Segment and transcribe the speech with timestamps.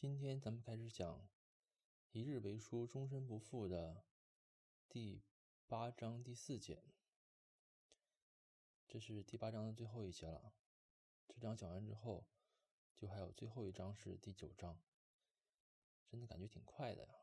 [0.00, 1.28] 今天咱们开始讲
[2.12, 4.04] “一日为书，终身不负”的
[4.88, 5.24] 第
[5.66, 6.84] 八章第四节。
[8.86, 10.54] 这是第八章的最后一节了。
[11.26, 12.28] 这章讲完之后，
[12.94, 14.80] 就还有最后一章是第九章。
[16.06, 17.14] 真的感觉挺快的呀，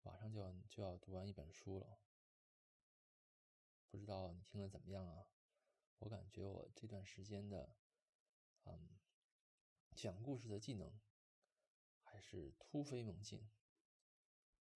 [0.00, 2.00] 马上就要就要读完一本书了。
[3.90, 5.26] 不知道你听了怎么样啊？
[5.98, 7.76] 我感觉我这段时间的，
[8.64, 8.98] 嗯，
[9.94, 10.98] 讲故事的技能
[12.20, 13.50] 是突飞猛进。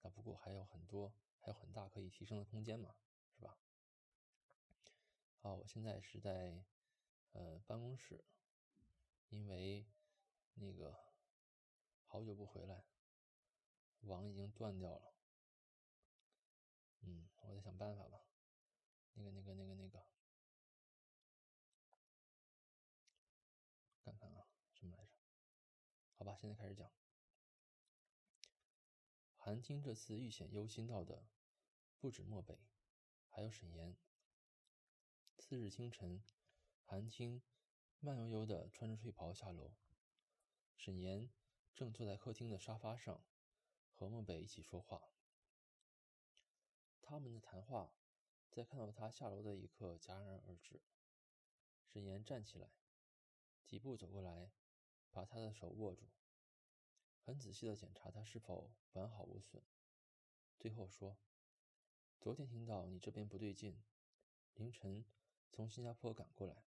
[0.02, 2.96] 那不过还有很多，还有很大可以提升的空间嘛，
[3.36, 3.58] 是吧？
[5.36, 6.64] 好，我现在是在
[7.32, 8.24] 呃办公室，
[9.28, 9.86] 因为
[10.54, 10.98] 那个
[12.04, 12.84] 好久不回来，
[14.00, 15.14] 网已经断掉了。
[17.00, 18.26] 嗯，我在想办法吧。
[19.14, 20.06] 那个、那个、那个、那个。
[24.04, 25.12] 看看啊，什么来着？
[26.16, 26.90] 好吧，现在开始讲。
[29.46, 31.22] 韩青这次遇险忧心到的，
[31.98, 32.58] 不止漠北，
[33.28, 33.94] 还有沈岩。
[35.36, 36.24] 次日清晨，
[36.82, 37.42] 韩青
[38.00, 39.74] 慢悠悠地穿着睡袍下楼，
[40.78, 41.30] 沈岩
[41.74, 43.22] 正坐在客厅的沙发上，
[43.92, 45.10] 和漠北一起说话。
[47.02, 47.92] 他们的谈话
[48.50, 50.80] 在看到他下楼的一刻戛然而止。
[51.84, 52.70] 沈岩站起来。
[53.66, 54.52] 几步走过来，
[55.10, 56.08] 把他的手握住，
[57.24, 59.62] 很仔细地检查他是否完好无损。
[60.58, 61.16] 最后说
[62.20, 63.82] ：“昨天听到你这边不对劲，
[64.52, 65.06] 凌晨
[65.50, 66.64] 从新加坡赶过来。”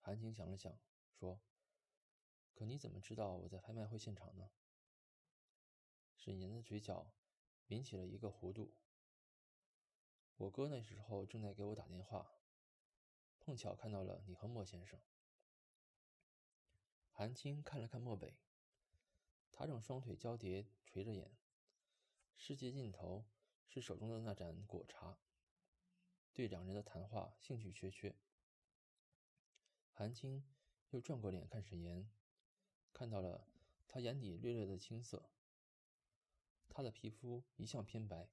[0.00, 0.78] 韩青想了想，
[1.10, 1.40] 说
[2.54, 4.50] ：“可你怎么知道我在拍卖会现场呢？”
[6.16, 7.10] 沈岩的嘴角
[7.66, 8.72] 抿起了一个弧度。
[10.36, 12.30] 我哥那时候正在给我打电话，
[13.40, 15.00] 碰巧看到了你和莫先生。
[17.10, 18.36] 韩青看了看漠北，
[19.56, 21.30] 他正双腿交叠垂着眼，
[22.34, 23.24] 世界尽头
[23.68, 25.16] 是手中的那盏果茶，
[26.32, 28.16] 对两人的谈话兴趣缺缺。
[29.92, 30.44] 韩青
[30.90, 32.10] 又转过脸看沈岩，
[32.92, 33.46] 看到了
[33.86, 35.30] 他眼底略略的青涩。
[36.68, 38.28] 他的皮肤一向偏白，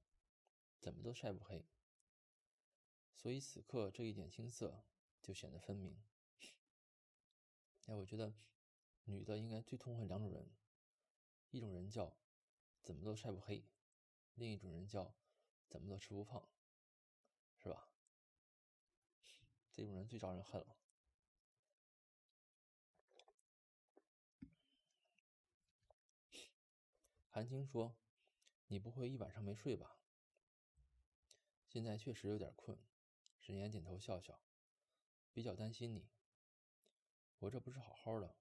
[0.79, 1.67] 怎么都晒不黑，
[3.15, 4.83] 所以此刻这一点青涩
[5.21, 6.01] 就显得分明。
[7.85, 8.33] 哎，我觉得。
[9.05, 10.47] 女的应该最痛恨两种人，
[11.51, 12.17] 一种人叫
[12.81, 13.63] 怎么都晒不黑，
[14.35, 15.13] 另一种人叫
[15.67, 16.49] 怎么都吃不胖，
[17.57, 17.89] 是吧？
[19.71, 20.77] 这种人最招人恨了。
[27.29, 27.95] 韩青说
[28.67, 29.97] ：“你不会一晚上没睡吧？”
[31.67, 32.77] 现在确实有点困。
[33.39, 34.41] 沈岩点头笑笑，
[35.31, 36.09] 比较担心你。
[37.39, 38.35] 我这不是好好的。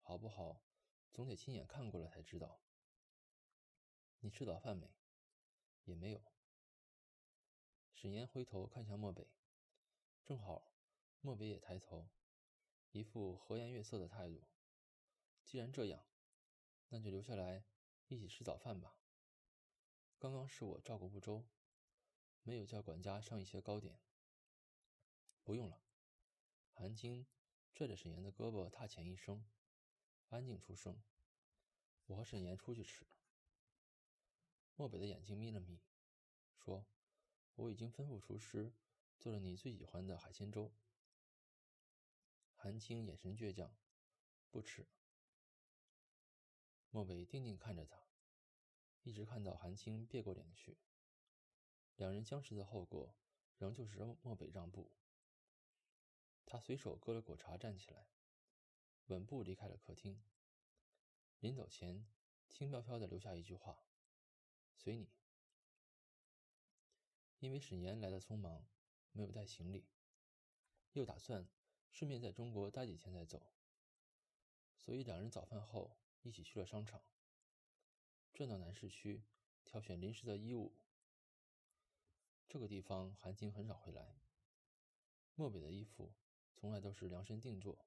[0.00, 0.65] 好不好，
[1.16, 2.60] 总得亲眼看过了才知道。
[4.18, 4.94] 你吃早饭没？
[5.84, 6.20] 也没有。
[7.94, 9.26] 沈岩回头看向漠北，
[10.26, 10.74] 正好
[11.22, 12.10] 漠北也抬头，
[12.90, 14.46] 一副和颜悦色的态度。
[15.42, 16.04] 既然这样，
[16.90, 17.64] 那就留下来
[18.08, 18.98] 一起吃早饭吧。
[20.18, 21.46] 刚刚是我照顾不周，
[22.42, 23.98] 没有叫管家上一些糕点。
[25.42, 25.80] 不用了。
[26.74, 27.26] 韩青
[27.72, 29.42] 拽着沈岩的胳膊，踏前一声。
[30.28, 31.00] 安静出声，
[32.06, 33.06] 我和沈岩出去吃。
[34.74, 35.80] 漠北的眼睛眯了眯，
[36.56, 36.84] 说
[37.54, 38.72] ：“我已经吩咐厨师
[39.18, 40.72] 做了你最喜欢的海鲜粥。”
[42.56, 43.72] 韩青眼神倔强，
[44.50, 44.86] 不吃。
[46.90, 48.08] 漠北定定看着他，
[49.02, 50.76] 一直看到韩青别过脸去。
[51.94, 53.14] 两人僵持的后果，
[53.58, 54.90] 仍旧是漠北让步。
[56.44, 58.08] 他随手搁了果茶，站起来。
[59.06, 60.20] 稳步离开了客厅，
[61.38, 62.06] 临走前
[62.48, 63.84] 轻飘飘的留下一句话
[64.74, 65.08] ：“随你。”
[67.38, 68.66] 因为沈岩来的匆忙，
[69.12, 69.86] 没有带行李，
[70.92, 71.46] 又打算
[71.90, 73.52] 顺便在中国待几天再走，
[74.76, 77.02] 所以两人早饭后一起去了商场，
[78.32, 79.22] 转到南市区，
[79.64, 80.74] 挑选临时的衣物。
[82.48, 84.18] 这个地方韩青很少会来，
[85.34, 86.12] 漠北的衣服
[86.54, 87.86] 从来都是量身定做。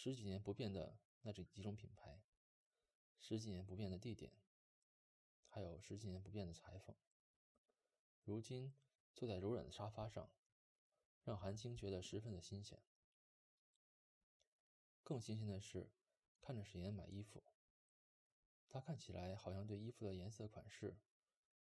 [0.00, 2.22] 十几年不变的那这几种品牌，
[3.18, 4.32] 十几年不变的地点，
[5.48, 6.94] 还有十几年不变的裁缝。
[8.22, 8.72] 如今
[9.16, 10.30] 坐在柔软的沙发上，
[11.24, 12.80] 让韩青觉得十分的新鲜。
[15.02, 15.90] 更新鲜的是，
[16.40, 17.42] 看着沈岩买衣服，
[18.68, 20.96] 他看起来好像对衣服的颜色、款式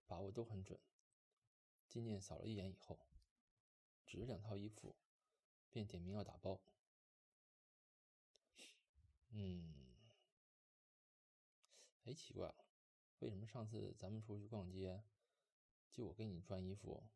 [0.07, 0.79] 把握都很准。
[1.89, 3.01] 金念扫了一眼以后，
[4.07, 4.95] 指着两套衣服，
[5.69, 6.63] 便点名要打包。
[9.31, 9.75] 嗯，
[12.05, 12.65] 哎，奇怪了，
[13.21, 15.03] 为什么上次咱们出去逛街，
[15.93, 17.07] 就我给你穿衣服，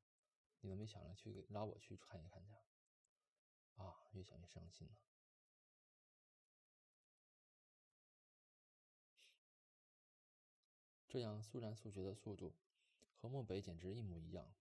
[0.60, 2.54] 你都没想着去拉我去看一看去？
[3.76, 4.94] 啊，越想越伤心了。
[11.08, 12.54] 这样速战速决的速度，
[13.16, 14.52] 和漠北简直一模一样。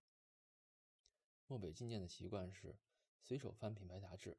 [1.47, 2.75] 漠北进店的习惯是
[3.21, 4.38] 随手翻品牌杂志，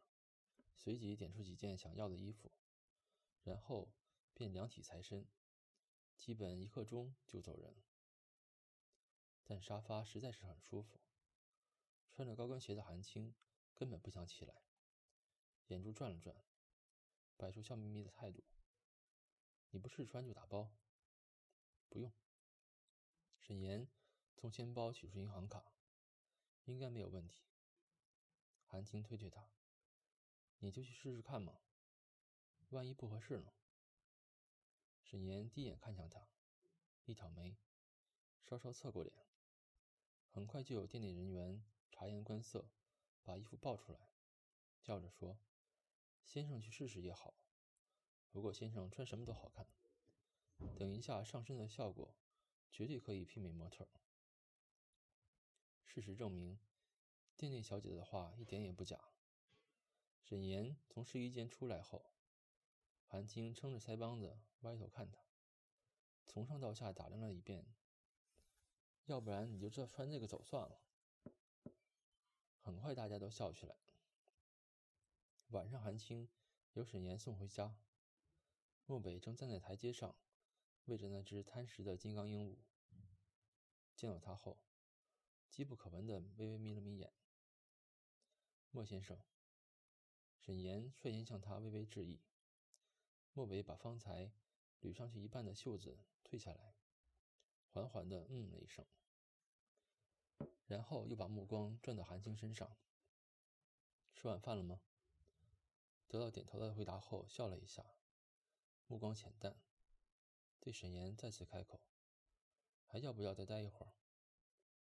[0.75, 2.51] 随即点出几件想要的衣服，
[3.45, 3.93] 然后
[4.33, 5.29] 便量体裁身，
[6.17, 7.77] 基本一刻钟就走人。
[9.45, 10.99] 但沙发实在是很舒服，
[12.11, 13.35] 穿着高跟鞋的韩青
[13.75, 14.63] 根本不想起来，
[15.67, 16.45] 眼珠转了转，
[17.37, 18.43] 摆出笑眯眯的态度
[19.71, 20.75] ：“你不试穿就打包。”
[21.91, 22.13] 不用。
[23.39, 23.87] 沈岩
[24.35, 25.75] 从钱包取出银行卡，
[26.65, 27.45] 应该没有问题。
[28.65, 29.53] 韩青推推他
[30.61, 31.61] ：“你就去试试看嘛，
[32.75, 33.53] 万一不合适呢？”
[35.03, 36.29] 沈岩第一眼看向他，
[37.05, 37.57] 一挑眉，
[38.43, 39.15] 稍稍侧过脸。
[40.29, 42.69] 很快就有店内人员察言观色，
[43.23, 44.11] 把衣服抱出来，
[44.83, 45.39] 叫着说
[46.25, 47.35] ：“先生去试试也好，
[48.31, 49.67] 不过先生穿什么都好看。”
[50.77, 52.17] 等一下，上身的效果
[52.73, 53.87] 绝对可以媲美模特。
[55.85, 56.59] 事实证明，
[57.37, 58.99] 店内小姐的话一点也不假。
[60.21, 62.11] 沈岩从试衣间出来后，
[63.15, 65.21] 韩青撑着腮帮子歪头看他，
[66.27, 67.65] 从上到下打量了一遍。
[69.05, 70.81] 要不然你就这穿这个走算了。
[72.59, 73.77] 很快大家都笑起来。
[75.51, 76.29] 晚上，韩青
[76.73, 77.77] 由沈岩送回家，
[78.85, 80.17] 漠北正站在台阶上。
[80.87, 82.57] 喂着那只贪食的金刚鹦鹉，
[83.95, 84.59] 见到他后，
[85.49, 87.13] 机不可闻的微微眯了眯眼。
[88.73, 89.17] 莫先生，
[90.41, 92.21] 沈岩率先向他微微致意。
[93.35, 94.31] 莫北把方才
[94.81, 96.77] 捋上去一半的袖子退下来，
[97.73, 98.87] 缓缓的嗯了一声，
[100.67, 102.77] 然后又把目光转到韩青身上。
[104.15, 104.81] 吃晚饭了吗？
[106.07, 107.85] 得到点头的回答后，笑了一下，
[108.87, 109.61] 目光浅淡。
[110.61, 111.81] 对沈岩再次开口
[112.87, 113.93] ：“还要不要再待一会儿？”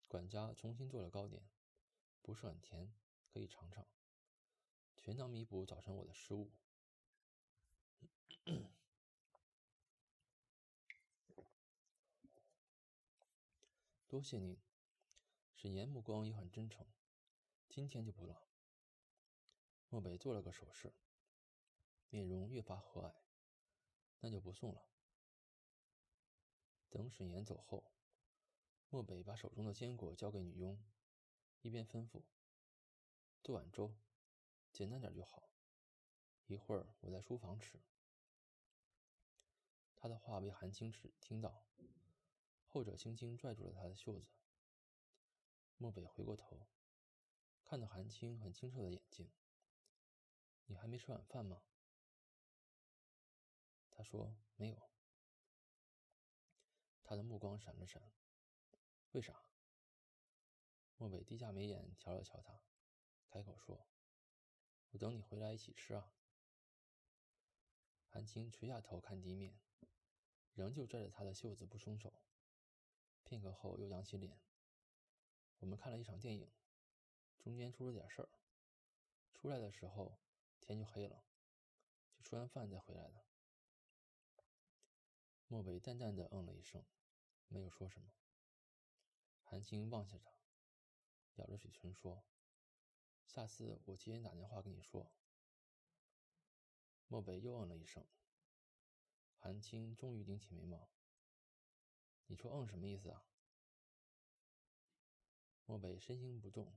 [0.07, 1.43] 管家重新做了糕点，
[2.23, 2.95] 不是很甜，
[3.27, 3.85] 可以尝尝，
[4.97, 6.53] 全当弥补早晨我的失误。
[14.07, 14.57] 多谢您。
[15.55, 16.87] 沈岩目光也很真诚，
[17.69, 18.49] 今天就不了。
[19.89, 20.93] 漠北做了个手势，
[22.11, 23.15] 面容越发和蔼，
[24.21, 24.89] 那就不送了。
[26.89, 27.93] 等沈岩走后，
[28.91, 30.79] 漠北把手中的坚果交给女佣，
[31.63, 32.23] 一边吩咐
[33.43, 33.97] ：“做碗粥，
[34.73, 35.51] 简单点就好。
[36.47, 37.81] 一会儿我在书房吃。”
[40.07, 41.67] 他的话被韩青吃听到，
[42.65, 44.29] 后者轻轻拽住了他的袖子。
[45.79, 46.69] 漠北回过头，
[47.65, 49.33] 看到韩青很清澈的眼睛
[50.67, 51.61] ：“你还没吃晚饭吗？”
[53.91, 54.93] 他说：“没有。”
[57.03, 58.01] 他的目光闪了闪，
[59.11, 59.51] 为啥？
[60.99, 62.63] 莫北低下眉眼瞧了瞧他，
[63.29, 63.89] 开口说
[64.93, 66.13] ：“我等你回来一起吃啊。”
[68.07, 69.59] 韩青垂下头看地面，
[70.57, 72.13] 仍旧拽着他的袖子不松手。
[73.23, 74.41] 片刻后又扬起脸
[75.61, 76.51] ：“我们看了一场电影，
[77.39, 78.29] 中间出了点事儿，
[79.33, 80.19] 出来的时候
[80.61, 81.25] 天就黑了，
[82.11, 83.25] 就吃完饭再回来的。”
[85.47, 86.85] 莫北淡淡的嗯了一声。
[87.49, 88.13] 没有说什么。
[89.45, 90.33] 韩青望向他，
[91.37, 92.25] 咬着嘴唇说
[93.25, 95.13] ：“下次我提前打电话跟你说。”
[97.07, 98.05] 漠北又嗯了一声。
[99.47, 100.91] 韩青终于拧起眉毛
[102.27, 103.25] ：“你说嗯什么意思啊？”
[105.67, 106.77] 漠北身形不动，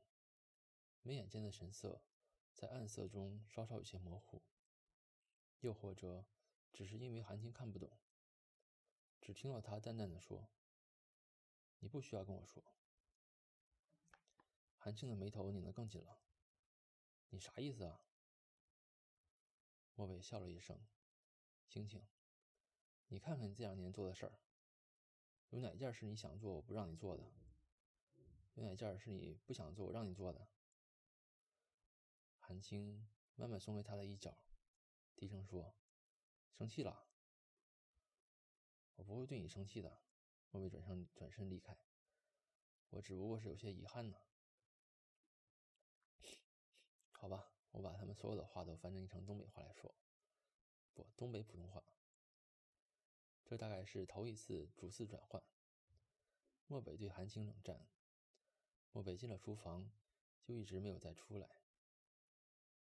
[1.02, 2.04] 眉眼间的神色
[2.54, 4.44] 在暗色中稍稍有些模糊，
[5.62, 6.28] 又或者
[6.72, 7.98] 只是因为韩青看不懂，
[9.20, 10.52] 只听到他淡淡的说。
[11.80, 12.64] 你不需要跟我说。
[14.78, 16.22] 韩青的眉头拧得更紧了。
[17.30, 18.06] 你啥意思啊？
[19.96, 20.80] 莫北笑了一声
[21.68, 22.08] ：“青青，
[23.10, 24.40] 你看看你这两年做的事儿，
[25.50, 27.24] 有哪件是你想做我不让你做的？
[28.54, 30.48] 有哪件是你不想做我让你做的？”
[32.40, 34.38] 韩青慢慢松开他的衣角，
[35.16, 35.76] 低声说
[36.58, 37.06] ：“生气了？
[38.96, 40.02] 我不会对你生气的。”
[40.52, 41.78] 莫北转身转身离开，
[42.90, 44.18] 我只不过是有些遗憾呢。
[47.12, 49.94] 好吧，我把他们所有的话都翻成一成东北话来说，
[50.96, 51.84] 不，东北普通话。
[53.50, 55.42] 这大概是头一次主次转换。
[56.68, 57.84] 漠北对韩青冷战。
[58.92, 59.90] 漠北进了厨房，
[60.44, 61.50] 就一直没有再出来。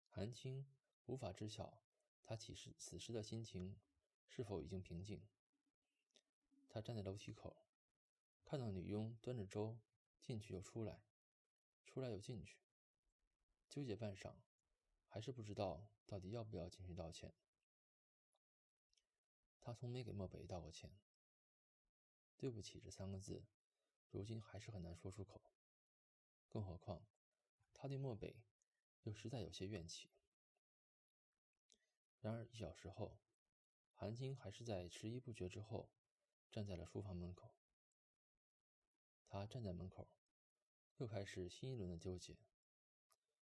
[0.10, 0.66] 韩青
[1.06, 1.84] 无法知晓
[2.24, 3.80] 他此时此时的心情
[4.28, 5.22] 是否已经平静。
[6.68, 7.56] 他站在楼梯口，
[8.44, 9.78] 看到女佣端着粥
[10.20, 11.04] 进去又出来，
[11.86, 12.58] 出来又进去，
[13.70, 14.34] 纠结半晌，
[15.08, 17.32] 还是不知道到底要不要进去道歉。
[19.66, 20.92] 他从没给漠北道过歉，
[22.38, 23.44] 对不起这三个字，
[24.12, 25.42] 如今还是很难说出口。
[26.48, 27.04] 更何况，
[27.74, 28.44] 他对漠北
[29.02, 30.12] 又实在有些怨气。
[32.20, 33.18] 然而一小时后，
[33.96, 35.90] 韩青还是在迟疑不决之后，
[36.52, 37.56] 站在了书房门口。
[39.28, 40.08] 他站在门口，
[40.98, 42.38] 又开始新一轮的纠结。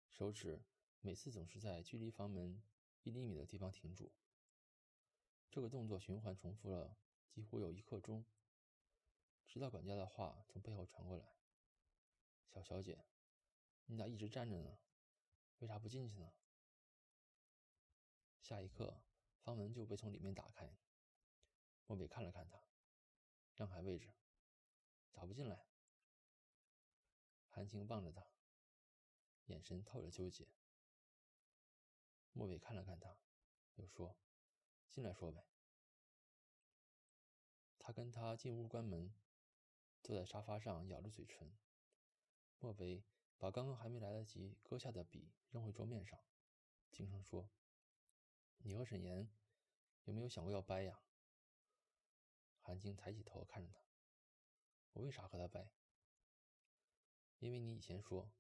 [0.10, 0.64] 手指
[1.00, 2.64] 每次总是在距离房门
[3.04, 4.12] 一厘米的地方停住。
[5.50, 6.96] 这个动作循环重复了
[7.30, 8.26] 几乎有一刻钟，
[9.48, 11.36] 直到管家的话从背后传过来。
[12.50, 13.06] 小小姐，
[13.86, 14.78] 你咋一直站着呢？
[15.60, 16.34] 为啥不进去呢？
[18.42, 19.02] 下一刻，
[19.40, 20.78] 房门就被从里面打开。
[21.86, 22.62] 莫北看了看他，
[23.56, 24.14] 让开位置，
[25.12, 25.66] 咋不进来？
[27.50, 28.28] 韩青望着他，
[29.46, 30.48] 眼神透着纠结。
[32.34, 33.18] 莫北看了看他，
[33.76, 34.16] 又说
[34.90, 35.46] ：“进来说呗。”
[37.80, 39.14] 他跟他进屋关门，
[40.04, 41.58] 坐在沙发上咬着嘴唇。
[42.60, 43.06] 莫北
[43.38, 46.20] 把刚刚还没来得及搁下的笔扔回桌面上，
[46.92, 47.50] 轻声说
[48.64, 49.30] ：“你和沈岩
[50.04, 51.02] 有没有想过要掰呀？”
[52.60, 53.80] 韩晶抬起头看着他
[54.92, 55.72] ：“我为啥和他掰
[57.40, 58.32] ？”“因为你以前说，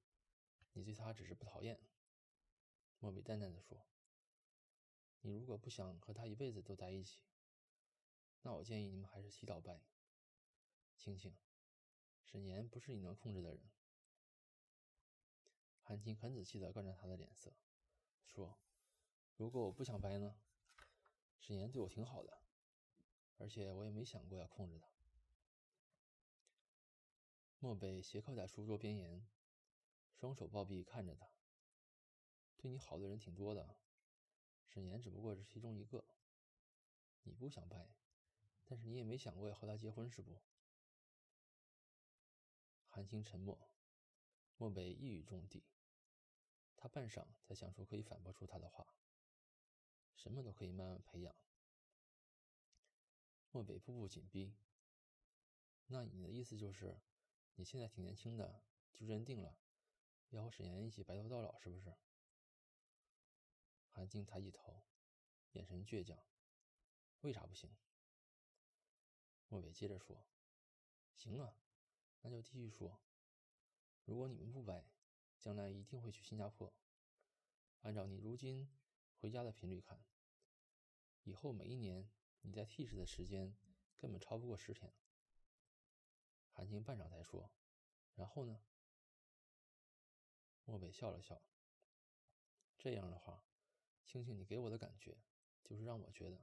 [0.74, 1.80] 你对他只是不讨厌。”
[3.00, 3.88] 莫北淡淡的说
[5.22, 7.22] ：“你如果不想和他一辈子都在一起，
[8.42, 9.82] 那我建议你们还是提早掰。
[10.96, 11.36] 青青，
[12.24, 13.70] 沈岩不是你能控制的人。”
[15.84, 17.54] 韩青很仔细地观察他的脸色，
[18.26, 18.60] 说
[19.38, 20.36] ：“如果我不想掰呢？
[21.40, 22.42] 沈岩对我挺好的，
[23.38, 24.90] 而且我也没想过要控制他。”
[27.60, 29.26] 漠北斜靠在书桌边沿，
[30.14, 31.28] 双手抱臂看着他。
[32.58, 33.78] 对你好的人挺多的，
[34.68, 36.06] 沈岩只不过是其中一个。
[37.24, 37.90] 你不想掰，
[38.66, 40.42] 但是你也没想过要和他结婚，是不？
[42.88, 43.70] 韩青沉默，
[44.56, 45.64] 漠北一语中的。
[46.78, 48.96] 他半晌才想出可以反驳出他的话
[50.16, 51.36] ：“什么都可以慢慢培养。”
[53.52, 54.56] 漠北步步紧逼。
[55.88, 57.02] 那你的意思就是，
[57.56, 59.58] 你现在挺年轻的，就认定了
[60.30, 61.94] 要和沈岩一起白头到老，是不是？
[63.98, 64.84] 韩晶抬起头，
[65.54, 66.24] 眼神倔强
[67.22, 67.76] ：“为啥不行？”
[69.50, 70.24] 莫北接着说
[71.18, 71.58] ：“行啊，
[72.22, 73.02] 那就继续说。
[74.06, 74.88] 如果你们不掰。”
[75.40, 76.74] 将来一定会去新加坡。
[77.82, 78.70] 按照你如今
[79.20, 80.04] 回家的频率看，
[81.24, 82.10] 以后每一年
[82.42, 83.56] 你在 T 市的时间
[83.96, 84.94] 根本超不过十天。
[86.52, 87.52] 韩青半晌才说
[88.14, 88.64] ：“然后呢？”
[90.66, 91.42] 莫北笑了笑
[92.78, 93.47] ：“这样的话，
[94.08, 95.16] 青青，你给我的感觉
[95.64, 96.42] 就是让我觉得，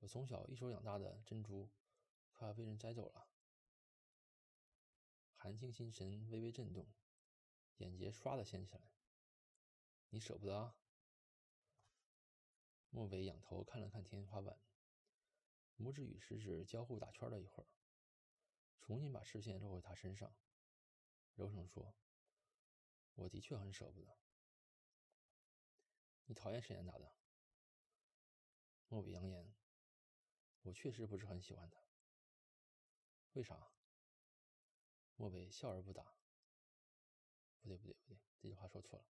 [0.00, 1.70] 我从小一手养大的珍珠
[2.32, 3.28] 快要被人摘走了。”
[5.36, 6.88] 韩青心神微微震动。
[7.78, 8.90] 眼睫唰的掀起来，
[10.08, 10.78] 你舍不得啊？
[12.88, 14.58] 莫北仰头看了看天花板，
[15.78, 17.66] 拇指与食指交互打圈了一会儿，
[18.80, 20.34] 重新把视线落回他身上，
[21.34, 21.94] 柔声说
[23.14, 24.25] ：“我的确很舍不得。
[26.26, 27.12] 你讨厌沈岩咋的？”
[28.88, 29.54] 莫北扬言
[30.62, 31.80] ：“我确实不是很喜欢他。
[33.32, 33.72] 为啥？”
[35.16, 36.14] 莫北笑而不答。
[37.62, 39.06] 不对不对不对，这句话说错了。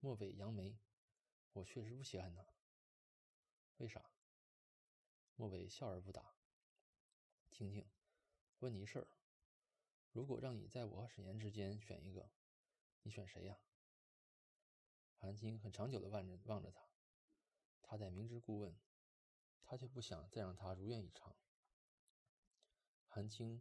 [0.00, 0.78] 漠北扬眉，
[1.52, 2.46] 我确实不稀罕他。
[3.76, 4.10] 为啥？
[5.34, 6.36] 漠北笑而不答。
[7.50, 7.86] 青青，
[8.60, 9.08] 问你一事儿：
[10.12, 12.30] 如果让你在我和沈岩之间选一个，
[13.02, 13.60] 你选谁呀？
[15.20, 16.88] 韩青很长久的望着望着他，
[17.82, 18.78] 他在明知故问，
[19.64, 21.36] 他却不想再让他如愿以偿。
[23.08, 23.60] 韩青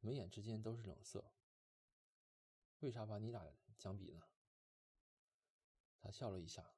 [0.00, 1.32] 眉眼之间都是冷色。
[2.80, 3.52] 为啥把你俩？
[3.76, 4.28] 相比呢？
[5.98, 6.74] 他笑了一下，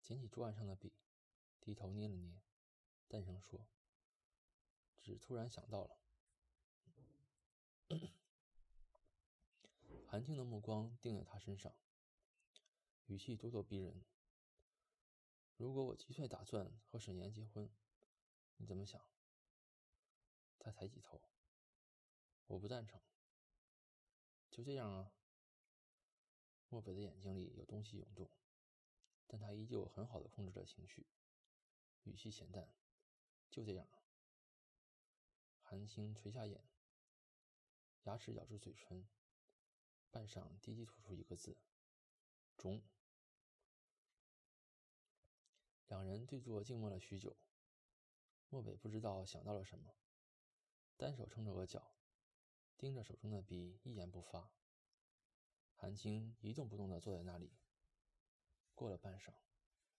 [0.00, 0.94] 捡起桌案上的笔，
[1.60, 2.40] 低头捏了捏，
[3.08, 3.66] 淡声说
[5.02, 5.98] ：“只突然想到了。
[10.06, 11.74] ”韩青的目光定在他身上，
[13.06, 14.04] 语气咄咄逼人
[15.56, 17.68] ：“如果我七岁打算和沈岩结婚，
[18.56, 19.04] 你怎么想？”
[20.58, 21.20] 他抬起头，
[22.46, 23.00] 我不赞成。
[24.50, 25.12] 就这样啊。
[26.68, 28.30] 漠北的眼睛里有东西涌动，
[29.26, 31.06] 但他依旧很好的控制着情绪，
[32.04, 32.72] 语气浅淡。
[33.50, 33.86] 就这样。
[35.60, 36.64] 韩青垂下眼，
[38.04, 39.06] 牙齿咬住嘴唇，
[40.10, 41.58] 半晌低低吐出一个字
[42.56, 42.82] ：“中。”
[45.88, 47.36] 两人对坐静默了许久。
[48.48, 49.94] 莫北不知道想到了什么，
[50.96, 51.94] 单手撑着额角，
[52.76, 54.52] 盯着手中的笔，一言不发。
[55.74, 57.56] 韩青一动不动地坐在那里。
[58.74, 59.34] 过了半晌，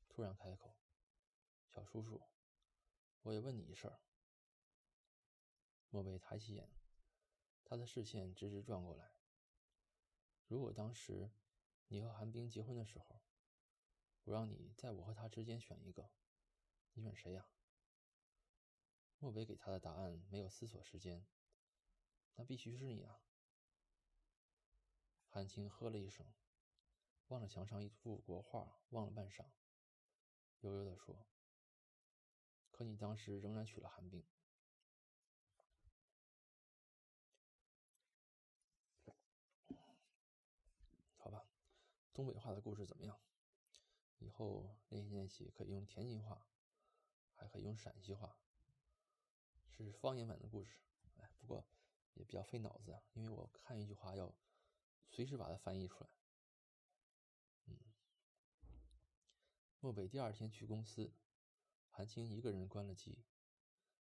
[0.08, 0.76] 突然开口
[1.70, 2.22] ：“小叔叔，
[3.22, 4.00] 我也问你一事儿。”
[5.90, 6.70] 漠北抬起眼，
[7.64, 9.14] 他的视线直直转过来。
[10.48, 11.32] 如果当时
[11.94, 13.22] 你和韩冰结婚的时候，
[14.24, 16.10] 我让你在我和他之间选一个，
[16.94, 17.48] 你选谁呀？
[19.20, 21.28] 莫北给他的答案没有思索时间，
[22.34, 23.22] 那必须是你啊！
[25.30, 26.26] 韩青呵了一声，
[27.28, 29.46] 望着墙上一幅国画，望了半晌，
[30.62, 31.28] 悠悠地说
[32.74, 34.26] ：“可你当时仍然娶了韩冰。”
[41.18, 41.46] 好吧，
[42.14, 43.20] 东北话的故事怎么样？
[44.20, 46.48] 以后练习练习，可以用天津话，
[47.34, 48.38] 还可以用陕西话。
[49.68, 50.78] 是方言版的故事，
[51.18, 51.66] 哎，不过
[52.14, 54.34] 也比较费脑子，因为我看一句话要
[55.10, 56.10] 随时把它翻译出来。
[57.66, 57.76] 嗯，
[59.80, 61.12] 漠北第二天去公司，
[61.90, 63.26] 韩青一个人关了机，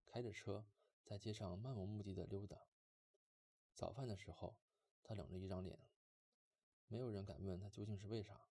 [0.06, 0.66] 开着车
[1.04, 2.58] 在街上漫无目的的溜达。
[3.76, 4.58] 早饭的时候，
[5.04, 5.78] 他冷着一张脸，
[6.88, 8.42] 没有人敢问他究竟是为啥。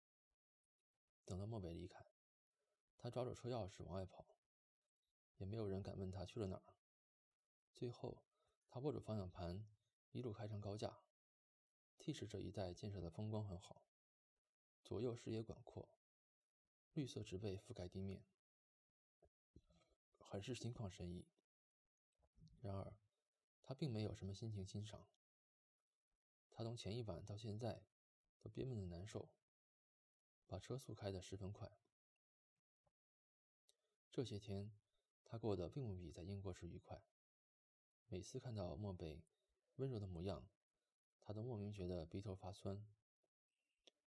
[1.25, 2.07] 等到漠北离开，
[2.99, 4.37] 他抓住车钥匙往外跑，
[5.39, 6.63] 也没有人敢问他去了哪儿。
[7.75, 8.23] 最后，
[8.69, 9.67] 他握住方向盘，
[10.13, 10.99] 一路开上高架。
[11.99, 13.83] T 市这一带建设的风光很好，
[14.85, 15.89] 左右视野广阔，
[16.93, 18.23] 绿色植被覆盖地面，
[20.19, 21.27] 很是心旷神怡。
[22.61, 22.93] 然而，
[23.63, 25.09] 他并没有什么心情欣赏。
[26.51, 27.83] 他从前一晚到现在
[28.49, 29.29] 憋闷的难受，
[30.47, 31.71] 把车速开得十分快。
[34.13, 34.73] 这些天，
[35.25, 37.03] 他过得并不比在英国时愉快。
[38.09, 39.23] 每次看到漠北
[39.77, 40.49] 温柔的模样，
[41.21, 42.87] 他都莫名觉得鼻头发酸。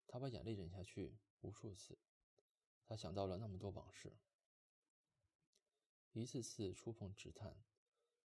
[0.07, 1.99] 他把眼泪忍下去无数次，
[2.85, 4.17] 他想到了那么多往事，
[6.13, 7.63] 一次次触碰纸炭，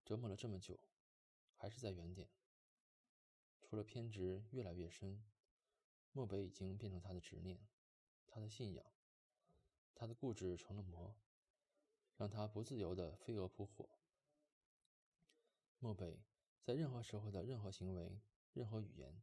[0.05, 0.79] 折磨了这么久，
[1.55, 2.29] 还是在原点。
[3.61, 5.25] 除了偏执越来越深，
[6.17, 7.61] 漠北已经变成他的执念，
[8.27, 8.83] 他的信仰，
[9.95, 11.15] 他的固执成了魔，
[12.17, 13.87] 让他不自由的飞蛾扑火。
[15.79, 16.23] 漠北
[16.63, 18.19] 在任何时候的任何行为、
[18.55, 19.23] 任何语言，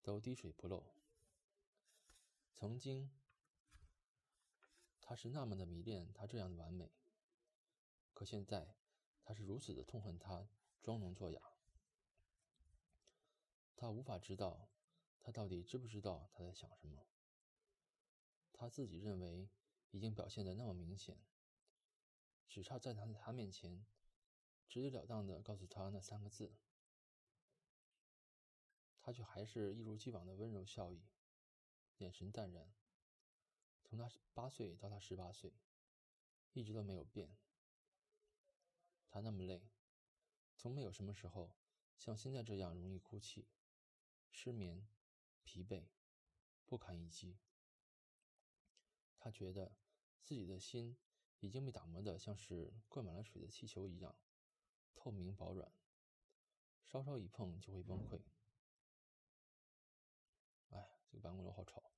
[0.00, 0.94] 都滴水不漏。
[2.54, 3.10] 曾经，
[5.02, 6.90] 他是那么的迷恋他这样的完美，
[8.14, 8.74] 可现在，
[9.22, 10.48] 他是如此的痛恨他
[10.82, 11.42] 装聋作哑。
[13.76, 14.70] 他无法知道，
[15.22, 17.06] 他到底知不知道他在想什么。
[18.52, 19.48] 他自己认为
[19.90, 21.18] 已经表现的那么明显，
[22.48, 23.86] 只差在他在他面前。
[24.68, 26.54] 直截了当的告诉他那三个字，
[29.02, 31.02] 他却还是一如既往的温柔笑意，
[31.98, 32.72] 眼神淡然。
[33.84, 35.52] 从他八岁到他十八岁，
[36.54, 37.36] 一直都没有变。
[39.10, 39.68] 他那么累，
[40.56, 41.52] 从没有什么时候
[41.98, 43.46] 像现在这样容易哭泣、
[44.30, 44.88] 失眠、
[45.44, 45.86] 疲惫、
[46.66, 47.38] 不堪一击。
[49.18, 49.76] 他觉得
[50.22, 50.96] 自己的心
[51.40, 54.16] 已经被打磨的像是灌满了水的气球一样。
[54.94, 55.72] 透明薄软，
[56.84, 58.20] 稍稍一碰就会崩溃。
[60.70, 61.92] 哎，这个办公楼好吵，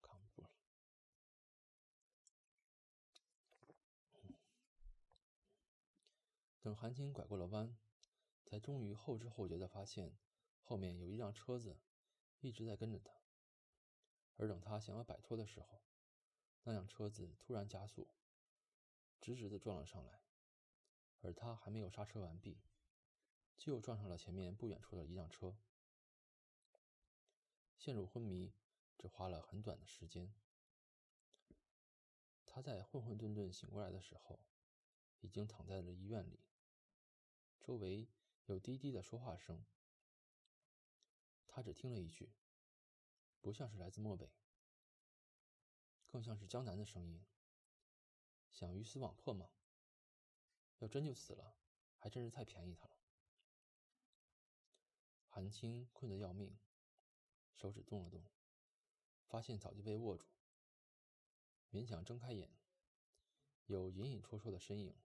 [0.00, 0.50] 扛不住了。
[6.60, 7.76] 等韩青拐过了弯，
[8.46, 10.16] 才终于后知后觉的发现，
[10.62, 11.78] 后面有一辆车子
[12.42, 13.14] 一直在跟着他。
[14.36, 15.82] 而等他想要摆脱的时候，
[16.64, 18.08] 那辆车子突然加速，
[19.20, 20.20] 直直的撞了上来。
[21.20, 22.60] 而他还没有刹车完毕，
[23.56, 25.56] 就撞上了前面不远处的一辆车，
[27.78, 28.52] 陷入昏迷，
[28.98, 30.34] 只花了很短的时间。
[32.44, 34.40] 他在混混沌沌醒过来的时候，
[35.20, 36.40] 已经躺在了医院里，
[37.60, 38.08] 周围
[38.46, 39.64] 有滴滴的说话声，
[41.54, 42.32] 他只听了一句，
[43.42, 44.32] 不像是来自漠北，
[46.06, 47.22] 更像是江南的声音
[48.50, 49.50] ：“想鱼死网破吗？”
[50.80, 51.54] 要真就死了，
[51.98, 52.96] 还真是太便宜他了。
[55.28, 56.58] 韩青困得要命，
[57.54, 58.24] 手指动了动，
[59.26, 60.26] 发现早就被握住，
[61.70, 62.50] 勉强睁开眼，
[63.66, 64.96] 有隐隐绰绰的身影。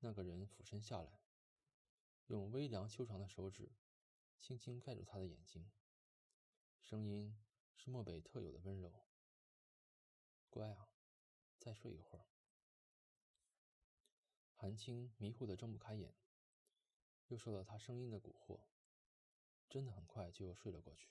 [0.00, 1.20] 那个人俯身下来，
[2.28, 3.70] 用微凉修长的手指
[4.40, 5.70] 轻轻盖住他的眼睛，
[6.80, 7.38] 声音
[7.76, 9.06] 是漠北特有的温柔
[10.48, 10.88] ：“乖啊，
[11.58, 12.26] 再睡一会儿。”
[14.54, 16.16] 韩青迷糊的睁不开眼，
[17.26, 18.62] 又受到他声音的蛊惑，
[19.68, 21.10] 真的很快就又睡了过去。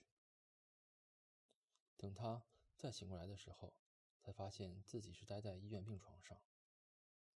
[1.95, 2.43] 等他
[2.75, 3.75] 再醒过来的时候，
[4.19, 6.41] 才发现自己是待在医院病床上，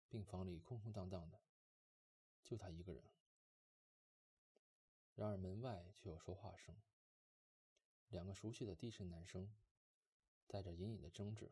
[0.09, 1.43] 病房里空空荡荡的，
[2.43, 3.18] 就他一个人。
[5.19, 6.77] 然而门外却有说话声，
[8.07, 9.53] 两个熟悉的低沉男声，
[10.47, 11.51] 带着隐隐的争执。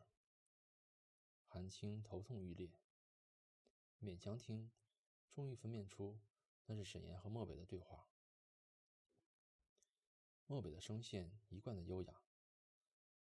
[1.43, 2.71] 韩青头痛欲裂。
[3.99, 4.71] 勉强听，
[5.33, 6.17] 终于分辨出
[6.67, 8.07] 那是沈岩和漠北的对话。
[10.45, 12.21] 漠北的声线一贯的优雅，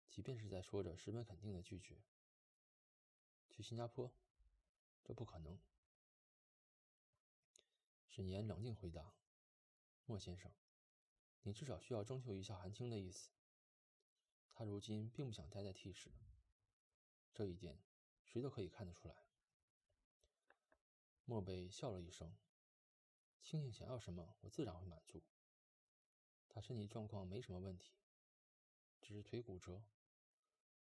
[0.09, 2.05] 即便是在说着十分肯定的拒绝。
[3.51, 4.15] 去新加坡，
[5.03, 5.59] 这不可能。
[8.07, 9.13] 沈岩冷静回答
[10.09, 10.53] ：“莫先生，
[11.43, 13.33] 你至少需要征求一下韩青的意思。
[14.55, 16.13] 他如今并不想待在 T 市，
[17.35, 17.83] 这一点
[18.25, 19.17] 谁都可以看得出来。”
[21.27, 22.37] 漠北笑了一声
[23.43, 25.25] ：“青青想要什么，我自然会满足。
[26.49, 27.93] 他身体状况没什么问题，
[29.03, 29.83] 只是腿骨折，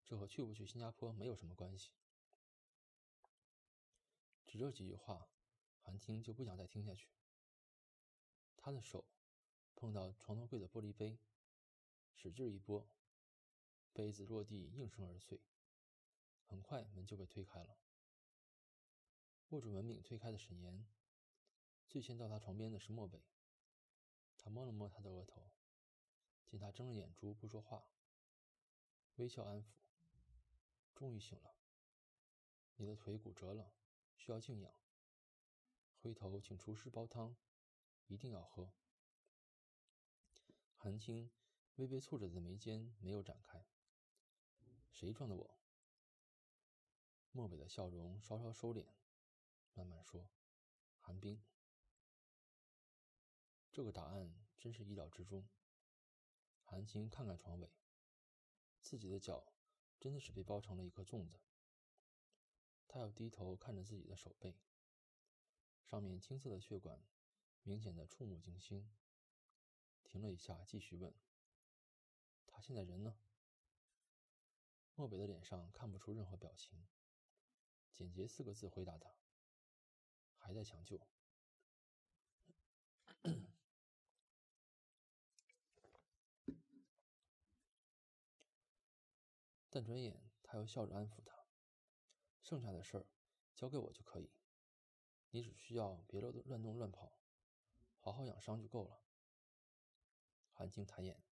[0.05, 1.91] 这和去不去新加坡没有什么关系。”
[4.47, 5.29] 只这几句话，
[5.83, 7.09] 韩青就不想再听下去。
[8.69, 9.07] 他的手
[9.77, 11.19] 碰到床头柜的玻璃杯，
[12.13, 12.87] 使劲一拨，
[13.95, 15.41] 杯子落地应声而碎。
[16.45, 17.79] 很快，门就被推开了。
[19.49, 20.87] 握住门柄推开的沈岩，
[21.89, 23.25] 最先到他床边的是漠北。
[24.37, 25.51] 他摸了摸他的额头，
[26.45, 27.89] 见他睁着眼珠不说话，
[29.15, 29.69] 微笑安抚
[30.95, 31.55] ：“终于醒了。
[32.77, 33.73] 你的腿骨折了，
[34.19, 34.75] 需要静养。
[36.03, 37.35] 回头请厨师煲汤，
[38.09, 38.73] 一定要喝。”
[40.77, 41.31] 韩青
[41.77, 43.65] 微微蹙着的眉间没有展开。
[44.91, 45.61] 谁撞的我？
[47.31, 48.87] 漠北的笑容稍稍收敛。
[49.75, 50.29] 慢慢说，
[50.99, 51.41] 寒冰。
[53.71, 55.49] 这个答案真是意料之中。
[56.65, 57.71] 韩青看看床尾，
[58.81, 59.53] 自己的脚
[60.01, 61.39] 真的是被包成了一颗粽子。
[62.89, 64.59] 他要低头看着自己的手背，
[65.85, 67.01] 上面青色的血管
[67.63, 68.91] 明显的触目惊心。
[70.05, 71.15] 停了一下，继续问
[72.47, 73.19] ：“他现在人呢？”
[74.97, 76.89] 漠北的脸上看不出任何表情，
[77.93, 79.15] 简洁四个字回答他。
[80.37, 80.99] 还在抢救，
[89.69, 91.45] 但转眼他又笑着安抚他
[92.41, 93.07] ：“剩下的事儿
[93.55, 94.31] 交给我就可以，
[95.31, 97.18] 你只需要别乱乱动乱跑，
[97.99, 99.03] 好好养伤就够了。”
[100.53, 101.23] 韩青抬眼，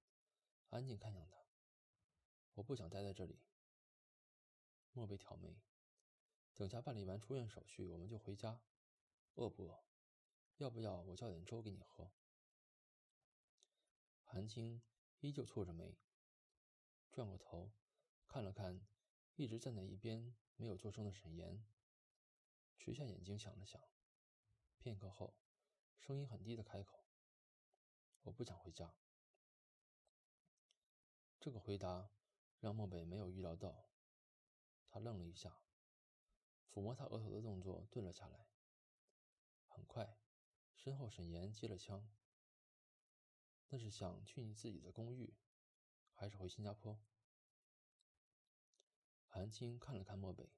[0.70, 1.46] 安静看向他
[2.54, 3.40] ：“我不想待在这里。”
[4.92, 5.60] 莫北挑眉
[6.54, 8.62] ：“等下办理完出院手续，我们就回家。”
[9.34, 9.84] 饿不饿？
[10.56, 12.10] 要不要我叫点粥给你喝？
[14.22, 14.80] 韩青
[15.20, 15.98] 依旧蹙着眉，
[17.12, 17.72] 转过头
[18.26, 18.80] 看了看
[19.34, 21.66] 一直站在一边没有作声的沈岩，
[22.78, 23.82] 垂下眼睛想了想，
[24.78, 25.34] 片刻后，
[25.98, 27.04] 声音很低的开口
[28.22, 28.94] ：“我不想回家。”
[31.40, 32.10] 这个回答
[32.60, 33.88] 让漠北没有预料到，
[34.88, 35.60] 他愣了一下，
[36.72, 38.48] 抚摸他额头的动作顿了下来。
[39.66, 40.18] 很快，
[40.74, 42.08] 身后沈岩接了枪。
[43.68, 45.34] 那是想去你自己的公寓，
[46.14, 47.04] 还是回新加坡？
[49.26, 50.52] 韩青看了看漠北，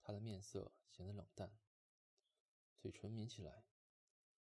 [0.00, 1.58] 他的面色显得冷淡，
[2.78, 3.64] 嘴唇抿起来。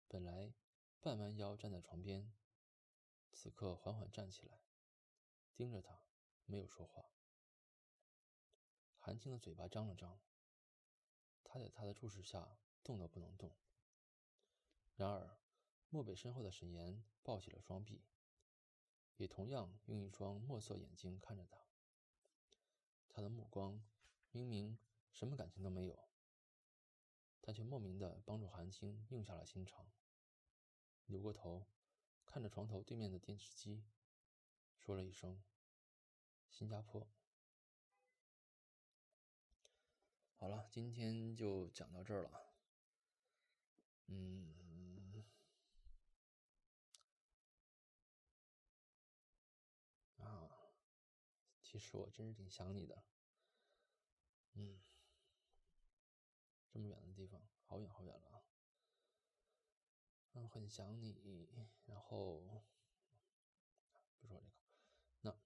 [0.08, 0.54] 本来
[1.00, 2.32] 半弯腰站在床边，
[3.30, 4.58] 此刻缓缓站起来，
[5.54, 6.02] 盯着他，
[6.46, 7.12] 没有说话。
[8.98, 10.20] 韩青的嘴巴张了张，
[11.44, 12.58] 他在他的注视下。
[12.84, 13.54] 动都不能动。
[14.94, 15.38] 然而，
[15.90, 18.06] 漠北身后的沈岩抱起了双臂，
[19.16, 21.58] 也同样用一双墨色眼睛看着他。
[23.06, 23.84] 他的目光
[24.30, 24.78] 明明
[25.12, 26.07] 什么感情都没有，
[27.48, 29.90] 但却莫名的帮助韩青硬下了心肠。
[31.06, 31.66] 扭过头，
[32.26, 33.86] 看着床头对面的电视机，
[34.76, 35.42] 说了一声
[36.50, 37.08] ：“新加坡。”
[40.36, 42.52] 好了，今天就讲到这儿了。
[44.08, 45.24] 嗯，
[50.18, 50.50] 啊，
[51.62, 53.02] 其实我真是挺想你的。
[54.52, 54.78] 嗯，
[56.78, 58.40] 这么远的地方，好远好远了啊。
[60.34, 61.50] 嗯，很想你。
[61.86, 62.38] 然后
[64.20, 64.44] 不说这个，
[65.22, 65.36] 那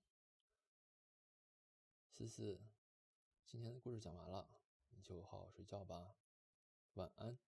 [2.11, 2.61] 思思，
[3.47, 4.47] 今天的故事讲完了，
[4.91, 6.15] 你就好好睡觉吧，
[6.93, 7.39] 晚安。